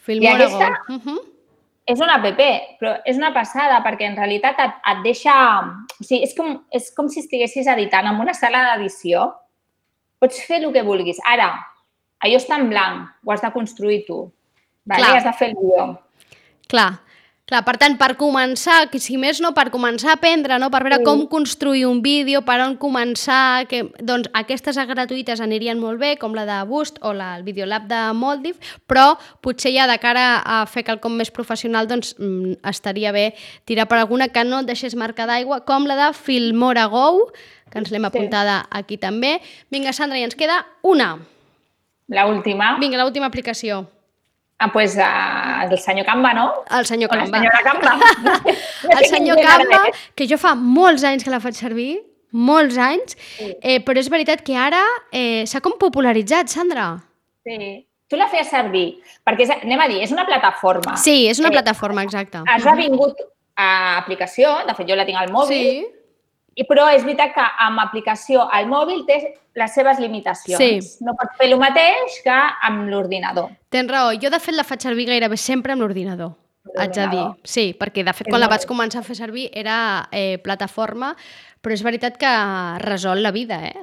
[0.00, 0.94] Filmora aquesta- Go.
[0.94, 1.20] Uh -huh.
[1.88, 2.40] És una app,
[2.80, 5.34] però és una passada perquè en realitat et, et deixa...
[5.98, 9.30] O sigui, és com, és com si estiguessis editant en una sala d'edició.
[10.20, 11.20] Pots fer el que vulguis.
[11.24, 11.48] Ara,
[12.24, 14.26] allò està en blanc, ho has de construir tu.
[14.88, 15.00] Vale?
[15.00, 15.16] Clar.
[15.16, 15.86] Has de fer el guió.
[16.68, 16.90] Clar,
[17.48, 20.68] clar, per tant, per començar, que si més no, per començar a aprendre, no?
[20.70, 21.04] per veure Sí.
[21.04, 26.34] com construir un vídeo, per on començar, que, doncs aquestes gratuïtes anirien molt bé, com
[26.34, 30.66] la de Boost o la, el Videolab de Moldif, però potser ja de cara a
[30.66, 33.34] fer quelcom més professional, doncs mm, estaria bé
[33.64, 37.32] tirar per alguna que no et deixés marca d'aigua, com la de Filmora Go,
[37.70, 39.40] que ens l'hem apuntada aquí també.
[39.70, 41.18] Vinga, Sandra, i ens queda una.
[42.08, 42.78] La última.
[42.80, 43.86] Vinga, l'última aplicació.
[44.60, 46.64] Ah, pues, uh, el senyor Camba, no?
[46.76, 47.38] El senyor O la Camba.
[47.38, 48.44] senyora Camba.
[48.98, 49.82] El senyor Camba,
[50.16, 52.00] que jo fa molts anys que la faig servir,
[52.32, 53.14] molts anys,
[53.62, 54.80] eh, però és veritat que ara
[55.14, 56.88] eh, s'ha com popularitzat, Sandra.
[57.46, 57.84] Sí.
[58.08, 60.96] Tu la feies servir, perquè, és, anem a dir, és una plataforma.
[60.96, 62.42] Sí, és una Eh, plataforma, exacta.
[62.48, 63.14] Has revingut
[63.54, 65.86] a aplicació, de fet jo la tinc al mòbil, Sí,
[66.58, 69.20] i, però és veritat que amb aplicació al mòbil té
[69.58, 70.58] les seves limitacions.
[70.58, 71.04] Sí.
[71.06, 72.34] No pots fer el mateix que
[72.68, 73.52] amb l'ordinador.
[73.70, 74.12] tens raó.
[74.18, 76.34] Jo, de fet, la faig servir gairebé sempre amb l'ordinador.
[76.76, 77.24] Haig de dir.
[77.48, 81.14] Sí, perquè, de fet, quan la vaig començar a fer servir era eh, plataforma,
[81.62, 82.34] però és veritat que
[82.84, 83.74] resol la vida, eh?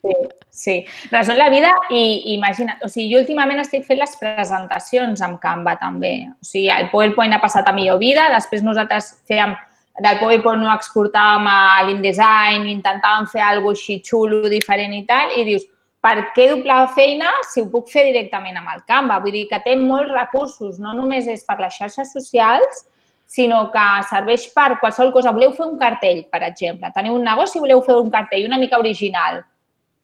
[0.00, 0.14] Sí,
[0.50, 0.74] sí.
[1.12, 5.76] Resol la vida i imagina't, o sigui, jo últimament estic fent les presentacions amb Canva
[5.76, 6.14] també.
[6.32, 9.52] O sigui, el PowerPoint ha passat a millor vida, després nosaltres fèiem
[10.00, 15.34] del PowerPoint ho exportàvem a l'InDesign, intentàvem fer alguna cosa així xulo, diferent i tal,
[15.36, 15.66] i dius,
[16.00, 19.18] per què doblar feina si ho puc fer directament amb el Canva?
[19.20, 22.86] Vull dir que té molts recursos, no només és per les xarxes socials,
[23.30, 25.34] sinó que serveix per qualsevol cosa.
[25.36, 26.90] Voleu fer un cartell, per exemple.
[26.96, 29.42] Teniu un negoci i voleu fer un cartell una mica original.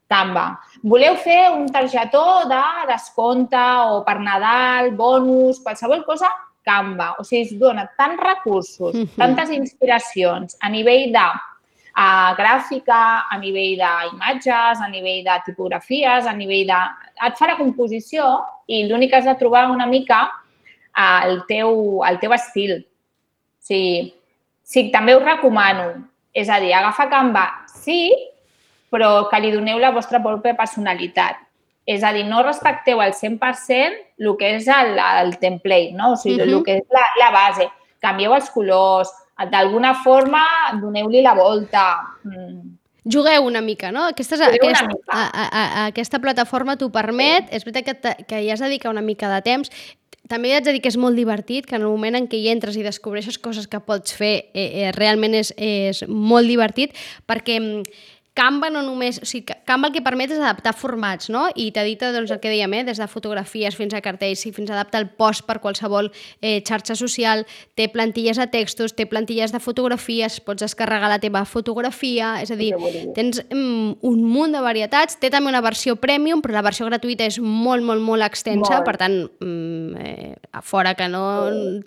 [0.06, 0.44] Canva.
[0.86, 6.28] Voleu fer un targetó de descompte o per Nadal, bonus, qualsevol cosa,
[6.66, 7.12] Canva.
[7.20, 9.14] O sigui, es dona tants recursos, Mhm.
[9.16, 11.26] tantes inspiracions a nivell de
[11.98, 16.80] a gràfica, a nivell d'imatges, a nivell de tipografies, a nivell de...
[17.24, 20.26] Et fa la composició i l'únic que has de trobar una mica
[21.24, 22.82] el teu, el teu estil.
[22.82, 24.12] O sigui,
[24.62, 25.88] sí, també us recomano.
[26.34, 28.12] És a dir, agafa Canva, sí,
[28.92, 31.45] però que li doneu la vostra pròpia personalitat.
[31.86, 36.12] És a dir, no respecteu al 100% el que és el, el template, no?
[36.12, 36.54] O sigui, Mhm.
[36.56, 37.68] el que és la, la base.
[38.02, 39.12] Canvieu els colors,
[39.50, 40.42] d'alguna forma
[40.80, 42.00] doneu-li la volta.
[42.24, 42.76] Mm.
[43.06, 44.00] Jugueu una mica, no?
[44.00, 45.12] Una aquest, mica.
[45.12, 48.90] a, a, a, aquesta plataforma t'ho permet, és veritat que, que hi has de dedicar
[48.90, 49.70] una mica de temps,
[50.26, 52.48] també haig de dir que és molt divertit, que en el moment en què hi
[52.50, 56.96] entres i descobreixes coses que pots fer, eh, eh, realment és, és molt divertit,
[57.30, 57.84] perquè mm,
[58.36, 59.16] Canva no només...
[59.22, 61.46] O sigui, Ca- Canva el que permet és adaptar formats, no?
[61.56, 62.82] I t'edita doncs, el que dèiem, eh?
[62.84, 66.60] des de fotografies fins a cartells, i fins a adaptar el post per qualsevol eh,
[66.66, 67.46] xarxa social,
[67.78, 72.58] té plantilles de textos, té plantilles de fotografies, pots descarregar la teva fotografia, és a
[72.60, 72.70] dir,
[73.16, 77.26] tens mm, un munt de varietats, té també una versió premium, però la versió gratuïta
[77.26, 78.84] és molt, molt, molt extensa, Molt.
[78.86, 81.24] per tant, mm, eh, a fora que no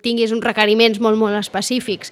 [0.04, 2.12] tinguis uns requeriments molt, molt específics,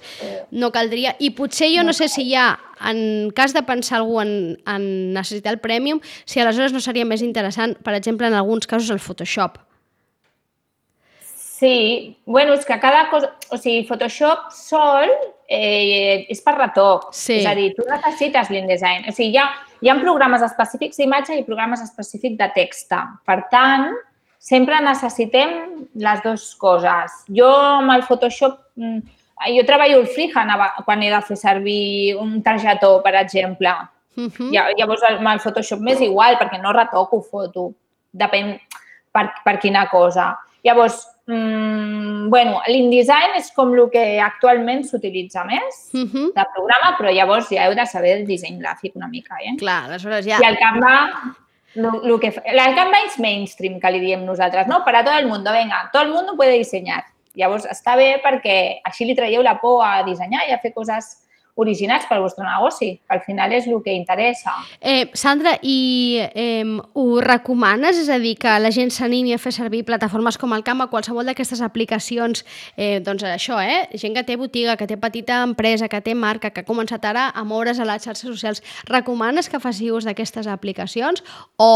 [0.52, 1.16] no caldria.
[1.18, 2.48] I potser jo no sé si hi ha,
[2.84, 7.22] en cas de pensar algú en, en necessitar el premium, si aleshores no seria més
[7.22, 9.58] interessant, per exemple, en alguns casos, el Photoshop.
[11.58, 13.32] Sí, bueno, és que cada cosa...
[13.50, 15.08] O sigui, Photoshop sol
[15.50, 17.08] eh, és per retoc.
[17.16, 17.40] Sí.
[17.40, 19.08] És a dir, tu necessites l'InDesign.
[19.10, 19.48] O sigui, hi ha,
[19.82, 22.94] hi ha programes específics d'imatge i programes específics de text.
[23.26, 23.90] Per tant,
[24.38, 25.56] sempre necessitem
[25.98, 27.22] les dues coses.
[27.40, 28.60] Jo amb el Photoshop...
[29.46, 30.50] mm, Jo treballo el freehand
[30.84, 33.68] quan he de fer servir un targetó, per exemple.
[34.16, 34.50] Uh -huh.
[34.52, 37.72] Ja, llavors amb el Photoshop m'és igual perquè no retoco foto.
[38.12, 38.58] Depèn
[39.12, 40.36] per, per quina cosa.
[40.64, 46.32] Llavors, mmm, bueno, l'InDesign és com el que actualment s'utilitza més Uh -huh.
[46.34, 49.56] de programa, però llavors ja heu de saber el disseny gràfic una mica, eh?
[49.58, 50.38] Clar, aleshores ja...
[50.42, 51.10] I el Canva,
[51.74, 54.84] lo, lo que, fa- el Canva és mainstream, que li diem nosaltres, no?
[54.84, 57.04] Para todo el mundo, venga, todo el mundo puede diseñar.
[57.38, 61.16] Llavors, està bé perquè així li traieu la por a dissenyar i a fer coses
[61.58, 64.52] originals pel vostre negoci, que al final és el que interessa.
[64.80, 66.62] Eh, Sandra, i eh,
[66.94, 67.98] ho recomanes?
[67.98, 71.26] És a dir, que la gent s'animi a fer servir plataformes com el Canva, qualsevol
[71.26, 72.44] d'aquestes aplicacions,
[72.76, 73.88] eh, doncs això, eh?
[73.98, 77.26] gent que té botiga, que té petita empresa, que té marca, que ha començat ara
[77.34, 81.26] a moure's a les xarxes socials, recomanes que faci ús d'aquestes aplicacions
[81.58, 81.72] o,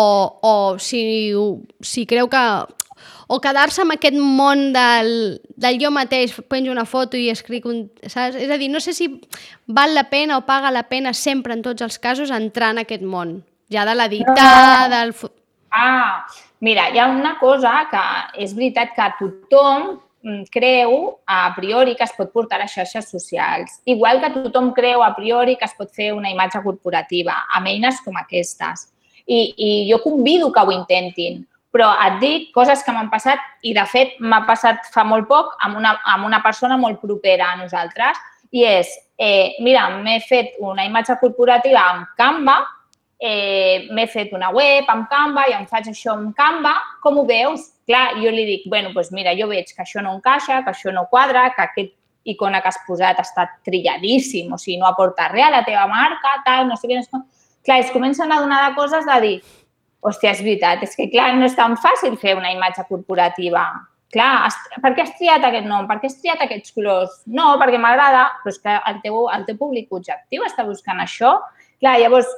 [0.46, 1.34] o si,
[1.82, 2.44] si creu que
[3.28, 7.84] o quedar-se amb aquest món del, del jo mateix, penjo una foto i escric un...
[8.02, 8.36] Saps?
[8.36, 9.08] És a dir, no sé si
[9.66, 13.02] val la pena o paga la pena sempre en tots els casos entrar en aquest
[13.02, 13.40] món,
[13.72, 14.96] ja de l'editar, No.
[14.96, 15.14] del...
[15.72, 16.26] Ah,
[16.60, 18.02] mira, hi ha una cosa que
[18.44, 23.78] és veritat que tothom mm, creu a priori que es pot portar a xarxes socials.
[23.88, 28.02] Igual que tothom creu a priori que es pot fer una imatge corporativa amb eines
[28.04, 28.90] com aquestes.
[29.24, 33.72] I, i jo convido que ho intentin, però et dic coses que m'han passat i,
[33.72, 37.58] de fet, m'ha passat fa molt poc amb una, amb una persona molt propera a
[37.62, 38.20] nosaltres
[38.52, 42.60] i és, eh, mira, m'he fet una imatge corporativa amb Canva
[43.24, 46.72] eh, m'he fet una web amb Canva i em faig això amb Canva,
[47.04, 47.68] com ho veus?
[47.86, 50.90] Clar, jo li dic, bueno, doncs mira, jo veig que això no encaixa, que això
[50.94, 51.92] no quadra, que aquest
[52.26, 56.34] icona que has posat està trilladíssim, o sigui, no aporta res a la teva marca,
[56.46, 56.98] tal, no sé què.
[56.98, 57.22] No sé com.
[57.62, 59.36] Clar, es comencen a donar de coses de dir,
[60.02, 63.64] hòstia, és veritat, és que clar, no és tan fàcil fer una imatge corporativa.
[64.12, 65.86] clar, has, per què has triat aquest nom?
[65.88, 67.22] Per què has triat aquests colors?
[67.24, 71.38] No, perquè m'agrada, però és que el teu, el teu públic objectiu està buscant això.
[71.80, 72.28] Clar, llavors,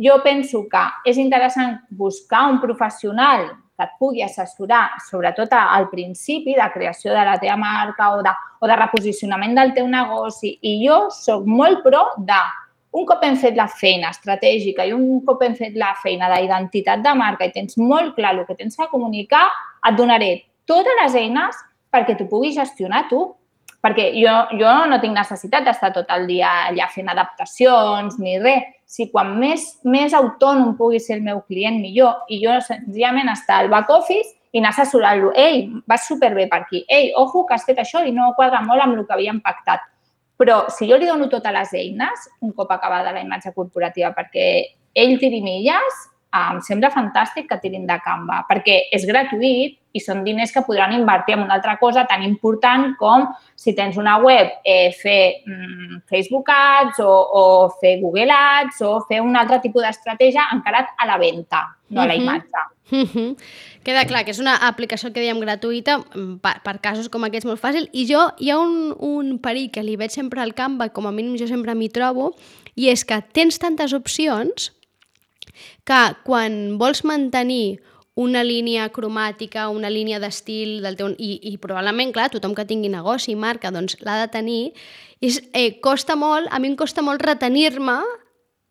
[0.00, 6.56] jo penso que és interessant buscar un professional que et pugui assessorar, sobretot al principi
[6.56, 10.56] de creació de la teva marca o de, o de reposicionament del teu negoci.
[10.60, 12.40] I jo sóc molt pro de
[12.92, 17.02] un cop hem fet la feina estratègica i un cop hem fet la feina d'identitat
[17.04, 19.46] de marca i tens molt clar el que tens que comunicar,
[19.86, 20.32] et donaré
[20.66, 23.28] totes les eines perquè tu puguis gestionar tu.
[23.80, 28.66] Perquè jo, jo no tinc necessitat d'estar tot el dia allà fent adaptacions ni res.
[28.90, 32.26] Si quan més, més autònom pugui ser el meu client, millor.
[32.28, 35.30] I jo senzillament estar al back office i anar assessorant-lo.
[35.38, 36.82] Ei, vas superbé per aquí.
[36.90, 39.86] Ei, ojo, que has fet això i no quadra molt amb el que havíem pactat.
[40.40, 44.46] Però si jo li dono totes les eines, un cop acabada la imatge corporativa, perquè
[44.96, 50.22] ell tiri milles, em sembla fantàstic que tirin de Canva, perquè és gratuït i són
[50.22, 53.26] diners que podran invertir en una altra cosa tan important com
[53.58, 57.44] si tens una web, eh, fer mm, Facebook Ads o, o
[57.82, 62.06] fer Google Ads o fer un altre tipus d'estratègia encarat a la venda, no a
[62.06, 62.54] la imatge.
[62.54, 62.79] Uh -huh.
[63.84, 67.48] Queda clar que és una aplicació que diem gratuïta mm, per, per casos com aquests
[67.48, 70.90] molt fàcil i jo hi ha un, un perill que li veig sempre al Canva,
[70.94, 72.34] com a mínim jo sempre m'hi trobo,
[72.76, 74.70] i és que tens tantes opcions
[75.88, 77.80] que quan vols mantenir
[78.20, 81.12] una línia cromàtica, una línia d'estil del teu...
[81.16, 84.62] I, I probablement, clar, tothom que tingui negoci i marca doncs l'ha de tenir.
[85.24, 88.00] És, eh, costa molt, a mi em costa molt retenir-me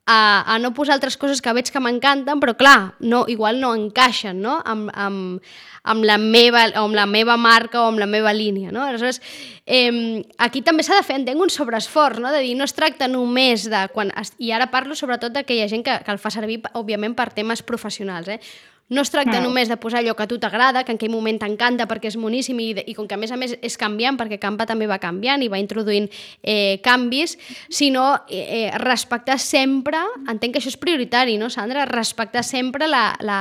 [0.09, 3.75] a, a no posar altres coses que veig que m'encanten, però clar, no, igual no
[3.77, 4.55] encaixen no?
[4.65, 5.51] amb, amb,
[5.83, 8.73] amb, la meva, amb la meva marca o amb la meva línia.
[8.73, 8.87] No?
[8.87, 9.21] Aleshores,
[9.69, 12.33] eh, aquí també s'ha de fer, entenc, un sobreesforç, no?
[12.33, 13.85] de dir, no es tracta només de...
[13.93, 14.09] Quan,
[14.41, 17.13] I ara parlo sobretot de que hi ha gent que, que el fa servir, òbviament,
[17.13, 18.33] per temes professionals.
[18.33, 18.41] Eh?
[18.89, 19.45] No es tracta mm.
[19.45, 22.17] només de posar allò que a tu t'agrada, que en aquell moment t'encanta perquè és
[22.17, 24.97] moníssim i, i com que a més a més és canviant, perquè Campa també va
[25.01, 26.07] canviant i va introduint
[26.41, 27.37] eh, canvis,
[27.69, 31.85] sinó eh, eh, respectar sempre, entenc que això és prioritari, no, Sandra?
[31.85, 33.39] Respectar sempre la, la,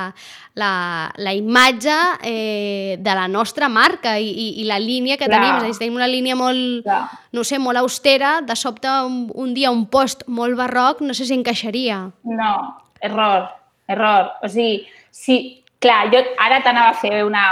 [0.59, 0.73] la,
[1.17, 1.97] la imatge
[2.29, 5.39] eh, de la nostra marca i, i, i la línia que Clar.
[5.39, 5.57] tenim.
[5.57, 7.01] És a dir, tenim una línia molt, Clar.
[7.33, 11.25] no sé, molt austera, de sobte un, un dia un post molt barroc, no sé
[11.25, 12.03] si encaixaria.
[12.29, 12.53] No,
[13.01, 13.49] error,
[13.89, 14.35] error.
[14.43, 14.83] O sigui,
[15.19, 17.45] Sí, clar, jo ara t'anava a fer una,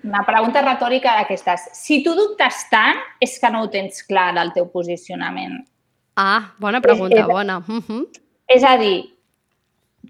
[0.00, 1.68] una pregunta retòrica d'aquestes.
[1.76, 5.60] Si tu dubtes tant, és que no ho tens clar del teu posicionament.
[6.16, 7.58] Ah, bona pregunta, és, és, bona.
[7.68, 8.06] Uh -huh.
[8.48, 9.12] És a dir,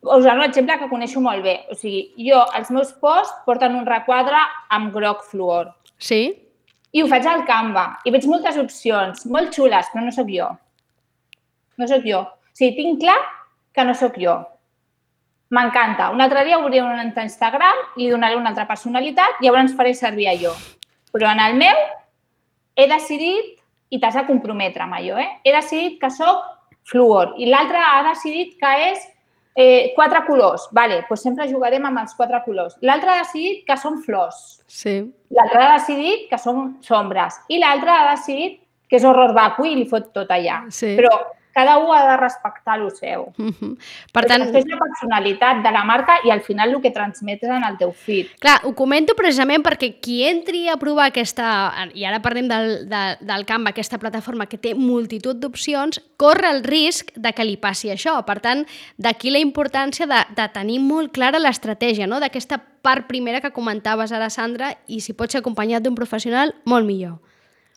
[0.03, 1.67] us dono un exemple que coneixo molt bé.
[1.71, 4.39] O sigui, jo, els meus posts porten un requadre
[4.69, 5.75] amb groc fluor.
[5.99, 6.39] Sí?
[6.93, 7.99] I ho faig al Canva.
[8.05, 10.49] I veig moltes opcions, molt xules, però no sóc jo.
[11.77, 12.21] No sóc jo.
[12.21, 13.19] O sigui, tinc clar
[13.73, 14.52] que no sóc jo.
[15.53, 16.09] M'encanta.
[16.11, 19.93] Un altre dia obriré un altre Instagram, li donaré una altra personalitat i llavors faré
[19.95, 20.55] servir allò.
[21.13, 21.83] Però en el meu
[22.75, 23.59] he decidit,
[23.93, 25.29] i t'has de comprometre amb allò, eh?
[25.45, 26.47] he decidit que sóc
[26.89, 29.05] fluor i l'altre ha decidit que és
[29.55, 30.65] eh, quatre colors.
[30.73, 32.79] Vale, doncs sempre jugarem amb els quatre colors.
[32.81, 34.63] L'altre ha decidit que són flors.
[34.67, 34.97] Sí.
[35.37, 37.39] L'altre ha decidit que són sombres.
[37.53, 40.63] I l'altre ha decidit que és horror vacui i li fot tot allà.
[40.73, 40.95] Sí.
[40.97, 41.13] Però
[41.53, 43.33] cada un ha de respectar el seu.
[43.39, 43.77] Uh -huh.
[44.13, 44.43] Per tant...
[44.43, 47.93] és la personalitat de la marca i al final el que transmetes en el teu
[47.93, 48.27] feed.
[48.39, 53.17] Clar, ho comento precisament perquè qui entri a provar aquesta, i ara parlem del, de,
[53.21, 57.91] del Canva, aquesta plataforma que té multitud d'opcions, corre el risc de que li passi
[57.91, 58.25] això.
[58.25, 62.21] Per tant, d'aquí la importància de, de tenir molt clara l'estratègia, no?
[62.21, 66.87] d'aquesta part primera que comentaves ara, Sandra, i si pots ser acompanyat d'un professional, molt
[66.87, 67.19] millor.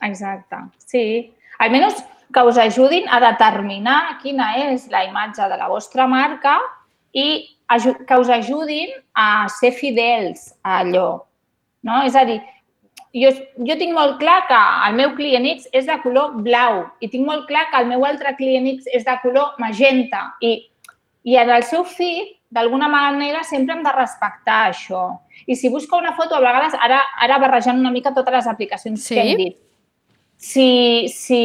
[0.00, 1.32] Exacte, sí.
[1.58, 6.58] Almenys que us ajudin a determinar quina és la imatge de la vostra marca
[7.16, 11.24] i que us ajudin a ser fidels a allò.
[11.80, 12.02] No?
[12.04, 12.42] És a dir,
[13.16, 13.32] jo,
[13.64, 17.24] jo tinc molt clar que el meu client X és de color blau i tinc
[17.24, 20.58] molt clar que el meu altre client X és de color magenta i,
[21.24, 25.08] i en el seu feed, d'alguna manera, sempre hem de respectar això.
[25.48, 29.02] I si busca una foto, a vegades, ara, ara barrejant una mica totes les aplicacions
[29.02, 29.16] sí?
[29.16, 29.56] que hem dit,
[30.36, 31.40] si, si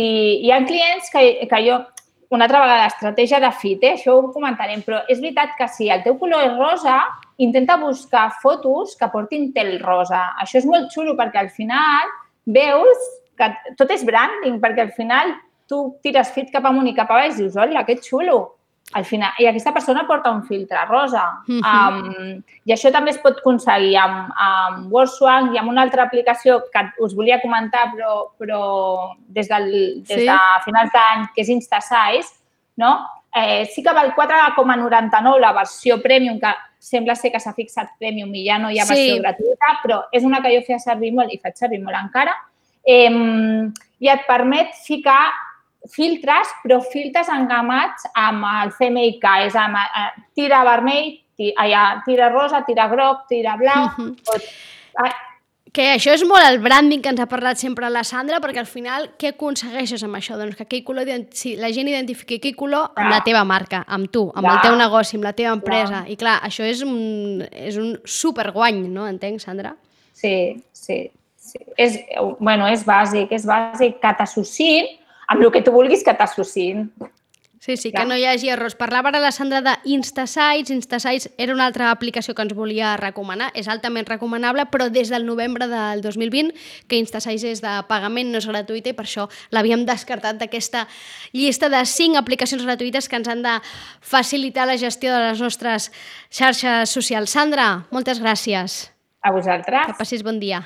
[0.45, 1.79] hi ha clients que, que jo,
[2.31, 3.95] una altra vegada, estratègia de fit, eh?
[3.97, 6.97] això ho comentarem, però és veritat que si el teu color és rosa,
[7.43, 10.29] intenta buscar fotos que portin tel rosa.
[10.39, 12.11] Això és molt xulo perquè al final
[12.45, 13.49] veus que
[13.79, 15.35] tot és branding, perquè al final
[15.67, 18.39] tu tires fit cap amunt i cap avall i dius, hola, que xulo
[18.93, 21.41] al final, i aquesta persona porta un filtre rosa.
[21.47, 22.03] Uh -huh.
[22.03, 26.63] um, I això també es pot aconseguir amb, amb WordSwag i amb una altra aplicació
[26.73, 30.25] que us volia comentar, però, però des, del, des sí.
[30.25, 32.39] de finals d'any, que és InstaSize,
[32.75, 33.07] no?
[33.33, 38.33] Eh, sí que val 4,99 la versió Premium, que sembla ser que s'ha fixat Premium
[38.35, 39.19] i ja no hi ha versió Sí.
[39.19, 42.35] gratuïta, però és una que jo feia servir molt i faig servir molt encara.
[42.83, 43.09] Eh,
[43.99, 45.31] I et permet ficar
[45.89, 52.29] filtres, però filtres engamats amb el CMYK, és amb eh, tira vermell, ti- allà, tira
[52.29, 54.15] rosa, tira groc, tira blau, Mhm.
[54.23, 54.41] tot.
[54.97, 55.11] Ah,
[55.73, 58.65] Que això és molt el branding que ens ha parlat sempre la Sandra, perquè al
[58.65, 60.35] final què aconsegueixes amb això?
[60.37, 63.09] Doncs que aquell color, si la gent identifiqui aquell color amb Clar.
[63.09, 64.61] la teva marca, amb tu, amb el Clar.
[64.63, 65.87] teu negoci, amb la teva empresa.
[66.03, 66.09] Clar.
[66.09, 69.07] I clar, això és un, és un superguany, no?
[69.07, 69.73] Entenc, Sandra?
[70.13, 71.09] Sí, sí.
[71.37, 71.57] sí.
[71.77, 71.97] És,
[72.39, 74.87] bueno, és bàsic, és bàsic que t'associïn
[75.31, 76.89] amb el que tu vulguis que t'associïn.
[77.61, 78.73] Sí, sí, que no hi hagi errors.
[78.73, 80.71] Parlava ara la Sandra d'Instasites.
[80.73, 83.51] Instasites era una altra aplicació que ens volia recomanar.
[83.53, 86.55] És altament recomanable, però des del novembre del 2020,
[86.89, 90.87] que Instasites és de pagament, no és gratuïta, i per això l'havíem descartat d'aquesta
[91.37, 93.53] llista de 5 aplicacions gratuïtes que ens han de
[94.01, 95.91] facilitar la gestió de les nostres
[96.33, 97.37] xarxes socials.
[97.37, 98.87] Sandra, moltes gràcies.
[99.21, 99.85] A vosaltres.
[99.85, 100.65] Que passis bon dia.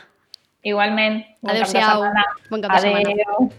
[0.64, 1.26] Igualment.
[1.44, 2.08] Bon Adéu-siau.
[2.50, 3.20] Bon cap de setmana.
[3.20, 3.52] Adéu.